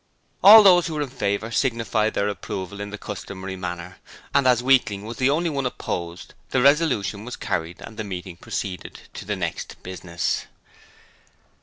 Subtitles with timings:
[0.43, 3.99] All those who were in favour signified their approval in the customary manner,
[4.33, 8.37] and as Weakling was the only one opposed, the resolution was carried and the meeting
[8.37, 10.47] proceeded to the next business.